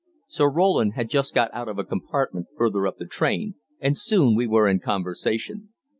Sir 0.25 0.49
Roland 0.51 0.93
had 0.95 1.11
just 1.11 1.35
got 1.35 1.53
out 1.53 1.67
of 1.69 1.77
a 1.77 1.83
compartment 1.83 2.47
further 2.57 2.87
up 2.87 2.97
the 2.97 3.05
train, 3.05 3.53
and 3.79 3.95
soon 3.95 4.35
we 4.35 4.47
were 4.47 4.67
in 4.67 4.79
conversation. 4.79 5.69